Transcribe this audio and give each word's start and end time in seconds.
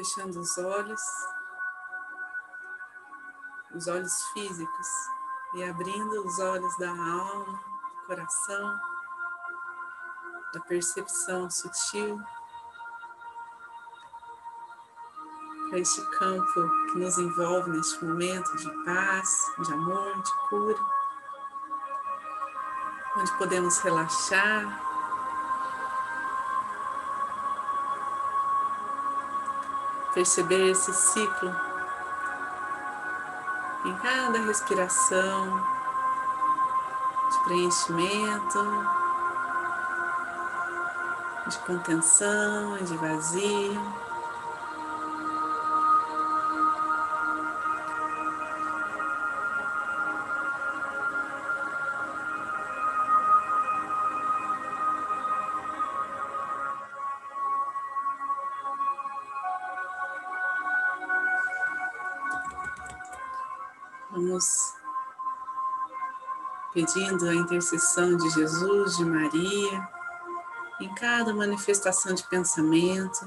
fechando 0.00 0.40
os 0.40 0.56
olhos, 0.56 1.02
os 3.74 3.86
olhos 3.86 4.14
físicos, 4.32 4.88
e 5.54 5.62
abrindo 5.62 6.26
os 6.26 6.38
olhos 6.38 6.74
da 6.78 6.88
alma, 6.88 7.52
do 7.52 8.06
coração, 8.06 8.80
da 10.54 10.60
percepção 10.60 11.50
sutil, 11.50 12.18
para 15.68 15.78
este 15.78 16.02
campo 16.18 16.70
que 16.92 16.98
nos 16.98 17.18
envolve 17.18 17.70
neste 17.70 18.02
momento 18.02 18.56
de 18.56 18.84
paz, 18.84 19.52
de 19.58 19.72
amor, 19.72 20.22
de 20.22 20.48
cura, 20.48 20.80
onde 23.18 23.36
podemos 23.36 23.78
relaxar 23.80 24.89
perceber 30.12 30.70
esse 30.70 30.92
ciclo 30.92 31.54
em 33.84 33.96
cada 33.96 34.38
respiração 34.40 35.64
de 37.30 37.44
preenchimento, 37.44 38.86
de 41.46 41.58
contenção, 41.58 42.76
de 42.78 42.96
vazio. 42.96 44.09
Pedindo 66.72 67.28
a 67.28 67.34
intercessão 67.34 68.16
de 68.16 68.30
Jesus, 68.30 68.96
de 68.96 69.04
Maria, 69.04 69.88
em 70.80 70.94
cada 70.94 71.34
manifestação 71.34 72.14
de 72.14 72.22
pensamento, 72.24 73.26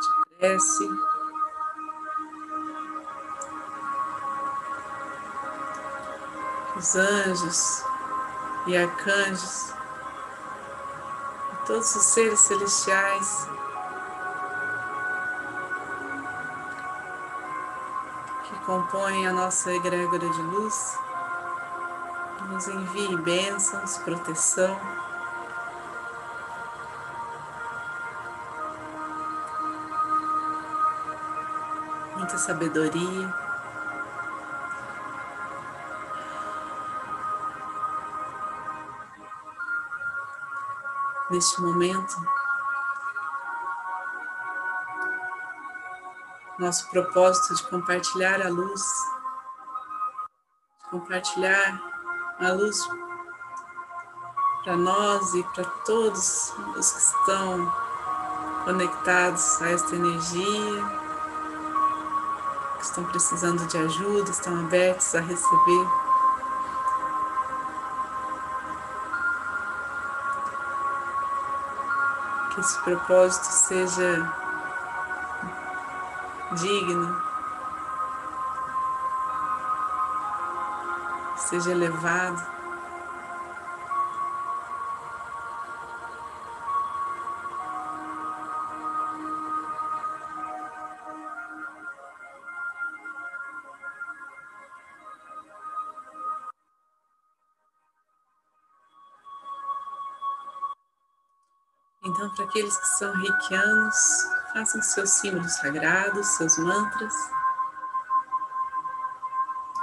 de 0.00 0.36
prece. 0.36 0.88
Os 6.76 6.94
anjos 6.94 7.82
e 8.66 8.76
arcanjos, 8.76 9.72
todos 11.66 11.94
os 11.96 12.04
seres 12.04 12.38
celestiais 12.40 13.48
compõem 18.68 19.26
a 19.26 19.32
nossa 19.32 19.72
egrégora 19.72 20.28
de 20.28 20.42
luz, 20.42 20.98
nos 22.50 22.68
envie 22.68 23.16
bênçãos, 23.16 23.96
proteção. 23.96 24.78
Muita 32.14 32.36
sabedoria. 32.36 33.34
Neste 41.30 41.62
momento, 41.62 42.16
nosso 46.58 46.90
propósito 46.90 47.54
de 47.54 47.62
compartilhar 47.68 48.42
a 48.44 48.48
luz, 48.48 48.82
de 50.82 50.90
compartilhar 50.90 51.80
a 52.40 52.52
luz 52.52 52.88
para 54.64 54.76
nós 54.76 55.34
e 55.34 55.42
para 55.54 55.64
todos 55.86 56.52
os 56.76 56.92
que 56.92 56.98
estão 56.98 57.72
conectados 58.64 59.62
a 59.62 59.70
esta 59.70 59.94
energia, 59.94 60.84
que 62.76 62.84
estão 62.84 63.04
precisando 63.04 63.64
de 63.68 63.78
ajuda, 63.78 64.30
estão 64.30 64.58
abertos 64.58 65.14
a 65.14 65.20
receber. 65.20 65.88
Que 72.52 72.60
esse 72.60 72.78
propósito 72.82 73.44
seja 73.44 74.47
digno, 76.54 77.22
seja 81.36 81.70
elevado. 81.70 82.58
Então, 102.04 102.34
para 102.34 102.44
aqueles 102.46 102.76
que 102.76 102.86
são 102.86 103.12
reikianos, 103.12 104.37
façam 104.52 104.82
seus 104.82 105.10
símbolos 105.10 105.52
sagrados, 105.54 106.26
seus 106.36 106.58
mantras. 106.58 107.14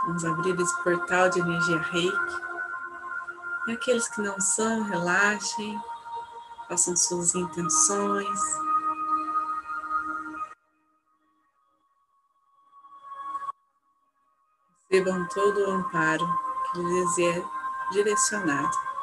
Vamos 0.06 0.26
abrir 0.26 0.59
esse 0.59 0.84
portal 0.84 1.30
de 1.30 1.40
energia 1.40 1.80
reiki. 1.80 2.46
E 3.68 3.72
aqueles 3.72 4.08
que 4.09 4.22
não 4.22 4.40
são, 4.40 4.84
relaxem, 4.84 5.81
façam 6.68 6.96
suas 6.96 7.34
intenções. 7.34 8.40
Recebam 14.92 15.28
todo 15.30 15.59
o 15.62 15.72
amparo 15.72 16.28
que 16.72 16.80
lhes 16.80 17.18
é 17.18 17.44
direcionado. 17.92 18.94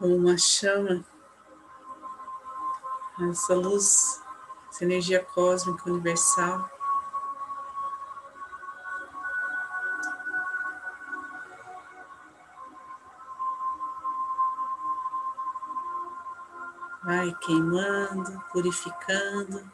Como 0.00 0.16
uma 0.16 0.38
chama, 0.38 1.04
essa 3.28 3.54
luz, 3.54 4.24
essa 4.70 4.82
energia 4.82 5.22
cósmica 5.22 5.90
universal. 5.90 6.70
Vai 17.04 17.34
queimando, 17.42 18.42
purificando. 18.52 19.70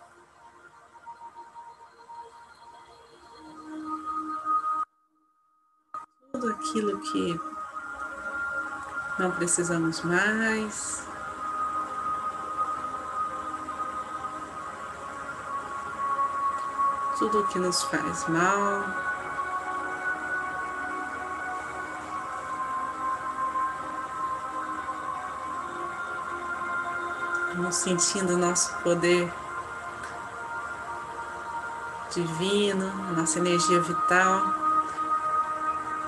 Tudo 6.32 6.50
aquilo 6.50 7.00
que 7.00 7.55
não 9.18 9.30
precisamos 9.30 10.02
mais. 10.02 11.06
Tudo 17.18 17.40
o 17.40 17.46
que 17.46 17.58
nos 17.58 17.82
faz 17.84 18.28
mal. 18.28 18.84
Vamos 27.54 27.76
sentindo 27.76 28.36
nosso 28.36 28.74
poder 28.82 29.32
divino, 32.10 32.92
nossa 33.14 33.38
energia 33.38 33.80
vital 33.80 34.66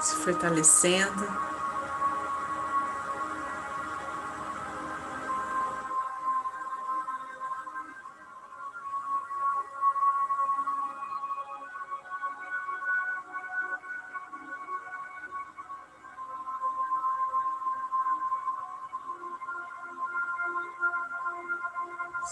se 0.00 0.14
fortalecendo. 0.16 1.47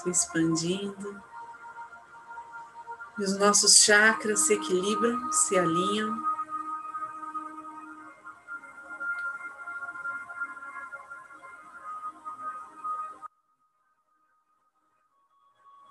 Expandindo. 0.08 1.23
E 3.19 3.25
os 3.25 3.38
nossos 3.38 3.79
chakras 3.79 4.41
se 4.41 4.55
equilibram, 4.55 5.32
se 5.32 5.58
alinham. 5.58 6.25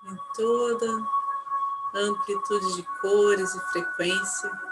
Em 0.08 0.16
toda 0.34 1.16
amplitude 1.94 2.76
de 2.76 2.82
cores 3.00 3.54
e 3.54 3.60
frequência. 3.72 4.65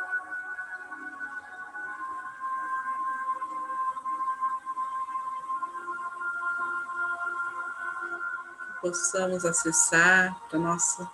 Possamos 8.84 9.46
acessar 9.46 10.38
para 10.50 10.58
nossa 10.58 11.10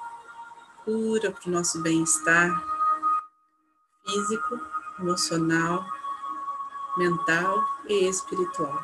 cura, 0.84 1.30
para 1.30 1.48
o 1.48 1.52
nosso 1.52 1.80
bem-estar 1.80 2.50
físico, 4.04 4.60
emocional, 4.98 5.86
mental 6.96 7.64
e 7.86 8.08
espiritual. 8.08 8.82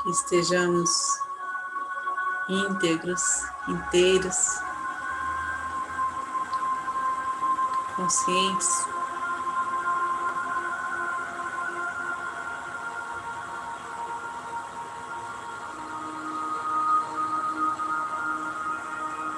Que 0.00 0.10
estejamos 0.10 1.18
íntegros, 2.48 3.20
inteiros, 3.66 4.60
conscientes 7.96 8.95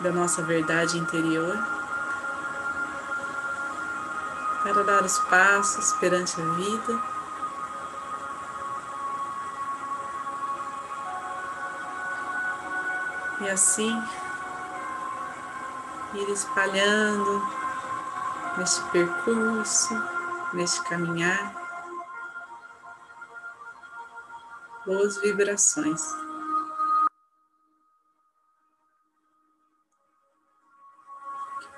da 0.08 0.14
nossa 0.14 0.40
verdade 0.40 0.96
interior, 0.96 1.54
para 4.62 4.82
dar 4.82 5.04
os 5.04 5.18
passos 5.18 5.92
perante 5.94 6.40
a 6.40 6.44
vida. 6.54 7.02
E 13.42 13.50
assim 13.50 14.02
ir 16.14 16.28
espalhando 16.30 17.46
neste 18.56 18.82
percurso, 18.84 20.02
neste 20.54 20.82
caminhar, 20.84 21.52
boas 24.86 25.18
vibrações. 25.18 26.27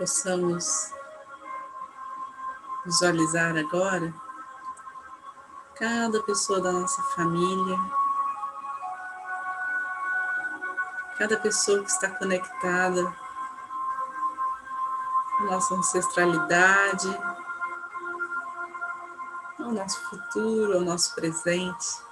Possamos 0.00 0.94
visualizar 2.86 3.54
agora 3.54 4.14
cada 5.78 6.22
pessoa 6.22 6.58
da 6.58 6.72
nossa 6.72 7.02
família, 7.14 7.78
cada 11.18 11.36
pessoa 11.36 11.84
que 11.84 11.90
está 11.90 12.08
conectada 12.12 13.14
à 15.38 15.42
nossa 15.42 15.74
ancestralidade, 15.74 17.08
ao 19.58 19.70
nosso 19.70 20.00
futuro, 20.08 20.78
ao 20.78 20.80
nosso 20.80 21.14
presente. 21.14 22.09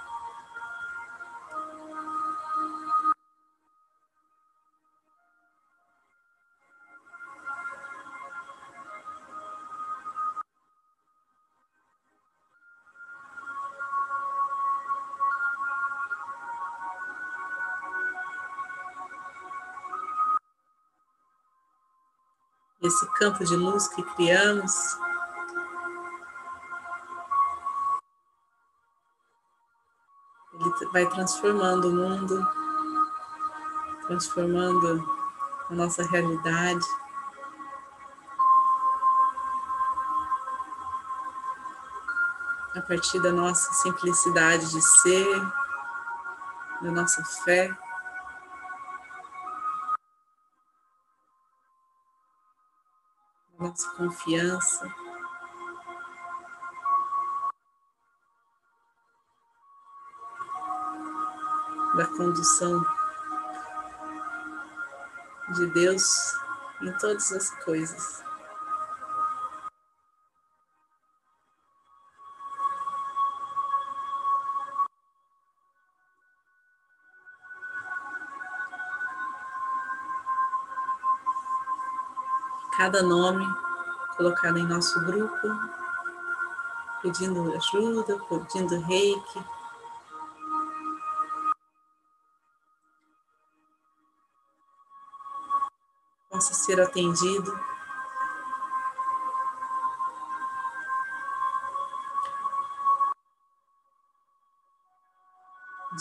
Campo 23.18 23.44
de 23.44 23.56
luz 23.56 23.88
que 23.88 24.02
criamos. 24.14 24.96
Ele 30.60 30.90
vai 30.92 31.06
transformando 31.06 31.88
o 31.88 31.92
mundo, 31.92 32.48
transformando 34.06 35.04
a 35.68 35.74
nossa 35.74 36.04
realidade. 36.04 36.86
A 42.76 42.80
partir 42.82 43.20
da 43.20 43.32
nossa 43.32 43.72
simplicidade 43.72 44.70
de 44.70 44.80
ser, 44.80 45.42
da 46.82 46.92
nossa 46.92 47.24
fé. 47.44 47.76
Nossa 53.68 53.90
confiança. 53.96 54.88
Da 61.96 62.06
condução 62.16 62.84
de 65.54 65.66
Deus 65.72 66.34
em 66.82 66.92
todas 66.98 67.32
as 67.32 67.50
coisas. 67.64 68.27
Cada 82.78 83.02
nome 83.02 83.44
colocado 84.16 84.56
em 84.56 84.64
nosso 84.64 85.04
grupo, 85.04 85.48
pedindo 87.02 87.52
ajuda, 87.52 88.16
pedindo 88.28 88.78
reiki. 88.82 89.44
Possa 96.30 96.54
ser 96.54 96.80
atendido. 96.80 97.58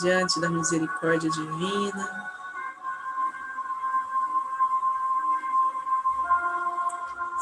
Diante 0.00 0.40
da 0.40 0.48
misericórdia 0.48 1.28
divina, 1.28 2.37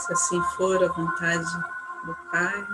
se 0.07 0.13
assim 0.13 0.41
for 0.57 0.85
a 0.85 0.89
vontade 0.89 1.51
do 2.05 2.15
Pai. 2.31 2.67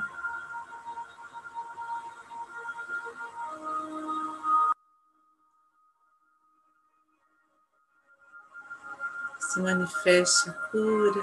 Se 9.39 9.61
manifeste 9.61 10.51
a 10.51 10.53
cura, 10.53 11.23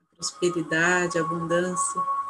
a 0.00 0.16
prosperidade, 0.16 1.18
a 1.18 1.20
abundância. 1.20 2.21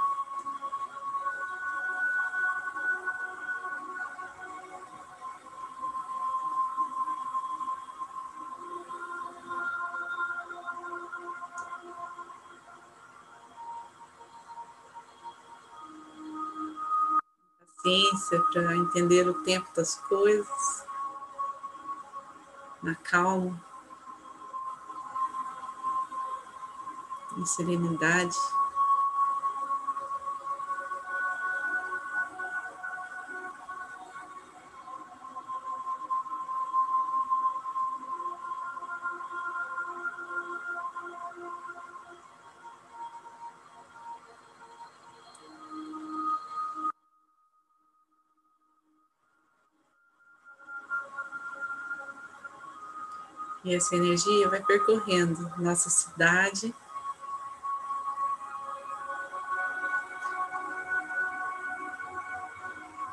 Para 18.40 18.76
entender 18.76 19.28
o 19.28 19.42
tempo 19.42 19.68
das 19.74 19.94
coisas, 19.94 20.86
na 22.82 22.94
calma, 22.94 23.60
em 27.36 27.46
serenidade. 27.46 28.36
E 53.64 53.74
essa 53.74 53.94
energia 53.94 54.48
vai 54.48 54.60
percorrendo 54.62 55.50
nossa 55.58 55.88
cidade. 55.88 56.74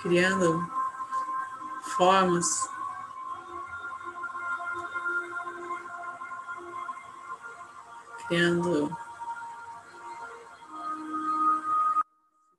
Criando 0.02 0.66
formas 1.98 2.70
criando 8.30 8.96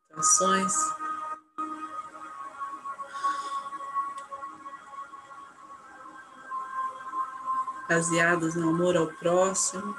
situações 0.09 1.00
baseadas 7.91 8.55
no 8.55 8.69
amor 8.69 8.97
ao 8.97 9.09
próximo. 9.09 9.97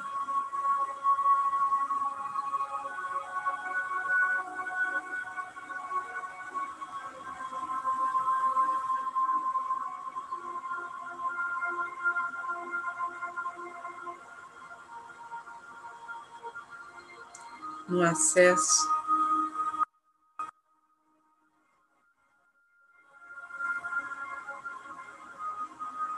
No 17.90 18.02
acesso 18.04 18.90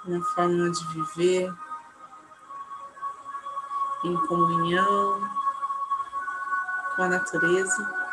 uma 0.06 0.22
forma 0.22 0.70
de 0.70 0.86
viver 0.88 1.63
em 4.04 4.16
comunhão 4.28 5.22
com 6.96 7.04
a 7.04 7.08
natureza. 7.08 8.04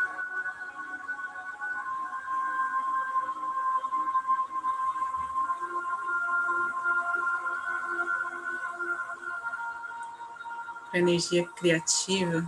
Energia 10.93 11.47
criativa, 11.55 12.45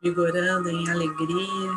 vigorando 0.00 0.68
em 0.68 0.88
alegria. 0.90 1.70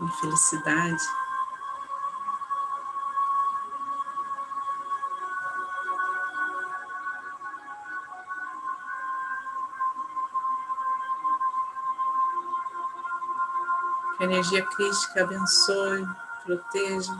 Em 0.00 0.08
felicidade. 0.20 1.17
Energia 14.38 14.64
crística 14.66 15.22
abençoe, 15.24 16.06
proteja 16.44 17.12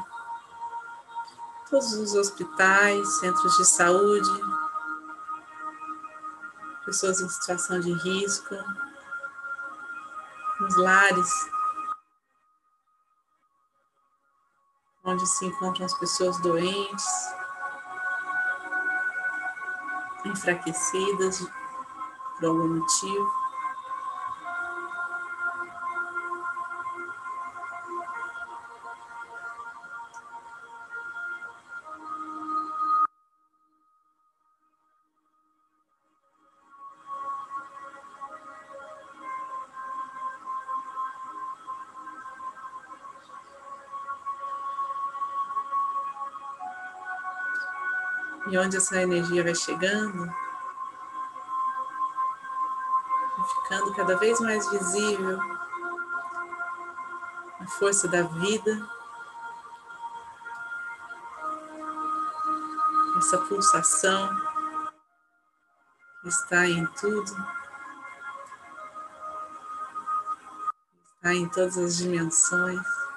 todos 1.69 1.93
os 1.95 2.15
hospitais, 2.15 3.19
centros 3.19 3.57
de 3.57 3.65
saúde, 3.65 4.31
pessoas 6.85 7.21
em 7.21 7.29
situação 7.29 7.81
de 7.81 7.93
risco, 7.93 8.55
nos 10.61 10.77
lares 10.77 11.51
onde 15.05 15.27
se 15.27 15.47
encontram 15.47 15.87
as 15.87 15.95
pessoas 15.95 16.39
doentes, 16.41 17.07
enfraquecidas 20.25 21.47
por 22.37 22.47
algum 22.47 22.69
motivo. 22.77 23.48
Onde 48.61 48.77
essa 48.77 49.01
energia 49.01 49.45
vai 49.45 49.55
chegando, 49.55 50.27
ficando 53.49 53.95
cada 53.95 54.17
vez 54.17 54.41
mais 54.41 54.69
visível 54.71 55.39
a 57.61 57.67
força 57.79 58.09
da 58.09 58.23
vida, 58.23 58.89
essa 63.19 63.39
pulsação 63.39 64.37
está 66.25 66.67
em 66.67 66.85
tudo, 66.95 67.31
está 71.15 71.33
em 71.33 71.49
todas 71.49 71.79
as 71.79 71.97
dimensões. 71.97 73.08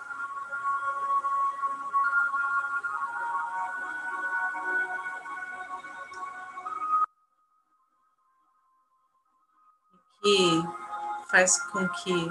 Faz 11.42 11.58
com 11.72 11.88
que 11.90 12.30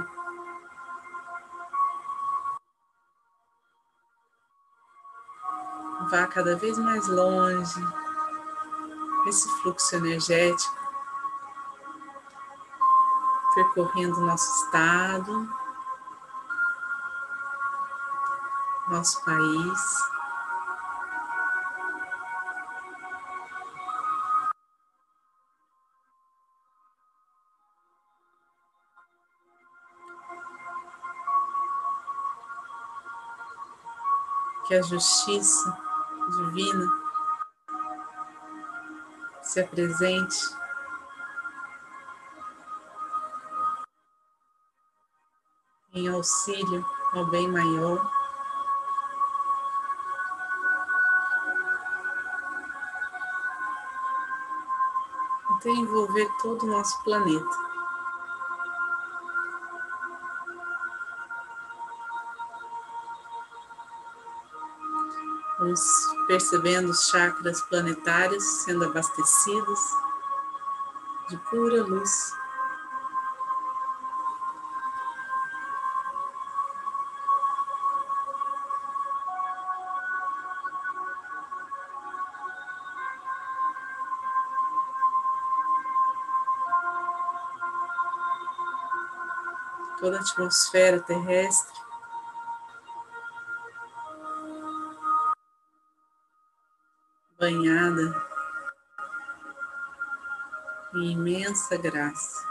vá 6.10 6.28
cada 6.28 6.54
vez 6.54 6.78
mais 6.78 7.08
longe 7.08 7.84
esse 9.26 9.48
fluxo 9.60 9.96
energético, 9.96 10.76
percorrendo 13.52 14.20
nosso 14.20 14.64
estado, 14.64 15.50
nosso 18.88 19.24
país. 19.24 20.19
Que 34.70 34.76
a 34.76 34.82
justiça 34.82 35.76
divina 36.28 36.86
se 39.42 39.58
apresente 39.58 40.38
em 45.92 46.06
auxílio 46.06 46.86
ao 47.14 47.26
bem 47.26 47.48
maior. 47.48 48.08
Até 55.56 55.70
envolver 55.70 56.28
todo 56.40 56.62
o 56.62 56.70
nosso 56.70 57.02
planeta. 57.02 57.69
Vamos 65.80 66.26
percebendo 66.26 66.90
os 66.90 67.08
chakras 67.08 67.62
planetários 67.62 68.44
sendo 68.64 68.84
abastecidos 68.84 69.80
de 71.30 71.38
pura 71.38 71.82
luz. 71.82 72.34
toda 89.98 90.16
a 90.16 90.20
atmosfera 90.20 91.00
terrestre. 91.00 91.89
Banhada 97.50 98.14
em 100.94 101.10
imensa 101.10 101.76
graça. 101.76 102.46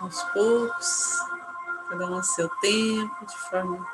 Aos 0.00 0.22
poucos, 0.32 1.18
cada 1.90 2.06
um 2.06 2.16
a 2.16 2.22
seu 2.22 2.48
tempo, 2.62 3.26
de 3.26 3.36
forma 3.50 3.86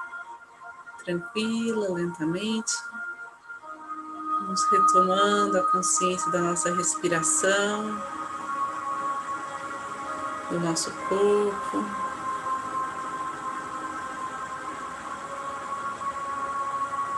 tranquila, 1.05 1.93
lentamente. 1.93 2.73
Vamos 4.43 4.65
retomando 4.71 5.59
a 5.59 5.73
consciência 5.73 6.31
da 6.31 6.41
nossa 6.41 6.73
respiração, 6.73 8.01
do 10.51 10.61
nosso 10.61 10.91
corpo. 11.09 11.85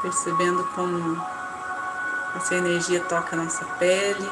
Percebendo 0.03 0.65
como 0.75 1.21
essa 2.37 2.55
energia 2.55 3.03
toca 3.05 3.37
nossa 3.37 3.65
pele, 3.79 4.31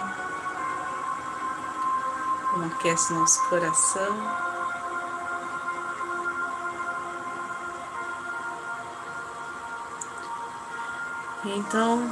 como 2.51 2.67
aquece 2.67 3.13
nosso 3.13 3.43
coração. 3.49 4.47
Então, 11.45 12.11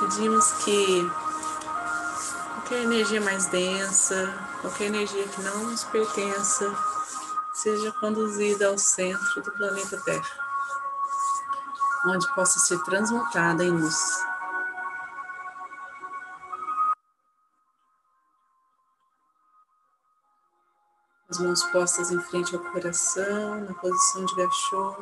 pedimos 0.00 0.52
que 0.64 1.10
qualquer 2.68 2.84
energia 2.84 3.20
mais 3.22 3.46
densa, 3.46 4.30
qualquer 4.60 4.88
energia 4.88 5.26
que 5.26 5.40
não 5.40 5.70
nos 5.70 5.84
pertença, 5.84 6.70
seja 7.54 7.90
conduzida 7.92 8.68
ao 8.68 8.76
centro 8.76 9.42
do 9.42 9.50
planeta 9.52 9.98
Terra, 10.04 10.28
onde 12.04 12.28
possa 12.34 12.58
ser 12.58 12.78
transmutada 12.84 13.64
em 13.64 13.70
luz. 13.70 14.22
As 21.30 21.38
mãos 21.38 21.64
postas 21.64 22.10
em 22.10 22.20
frente 22.20 22.54
ao 22.54 22.60
coração, 22.60 23.64
na 23.64 23.72
posição 23.72 24.26
de 24.26 24.34
gachô. 24.34 24.94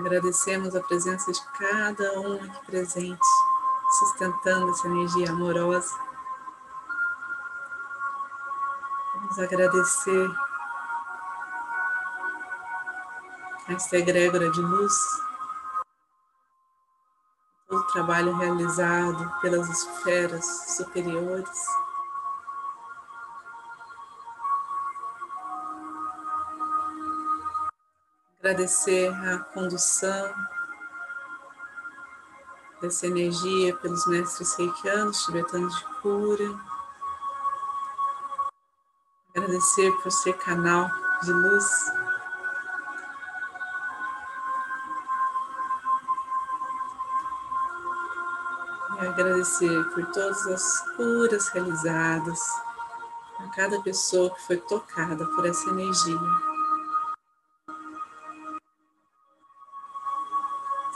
Agradecemos 0.00 0.74
a 0.74 0.80
presença 0.80 1.30
de 1.30 1.42
cada 1.58 2.18
um 2.20 2.42
aqui 2.42 2.64
presente, 2.64 3.26
sustentando 3.98 4.70
essa 4.70 4.88
energia 4.88 5.30
amorosa. 5.30 5.94
Vamos 9.14 9.38
agradecer 9.38 10.30
a 13.68 13.72
esta 13.74 13.98
egrégora 13.98 14.50
de 14.50 14.60
luz, 14.62 14.94
todo 17.68 17.80
o 17.80 17.86
trabalho 17.88 18.34
realizado 18.38 19.30
pelas 19.42 19.68
esferas 19.68 20.76
superiores. 20.78 21.66
Agradecer 28.50 29.14
a 29.28 29.38
condução 29.38 30.34
dessa 32.80 33.06
energia 33.06 33.76
pelos 33.76 34.04
mestres 34.08 34.56
reikianos, 34.56 35.24
tibetanos 35.24 35.72
de 35.78 35.84
cura. 36.02 36.60
Agradecer 39.36 39.92
por 40.02 40.10
ser 40.10 40.32
canal 40.38 40.90
de 41.22 41.32
luz. 41.32 41.92
E 48.96 49.06
agradecer 49.06 49.84
por 49.94 50.06
todas 50.06 50.44
as 50.48 50.80
curas 50.96 51.48
realizadas, 51.50 52.40
a 53.38 53.48
cada 53.54 53.80
pessoa 53.82 54.34
que 54.34 54.42
foi 54.42 54.56
tocada 54.56 55.24
por 55.36 55.46
essa 55.46 55.70
energia. 55.70 56.49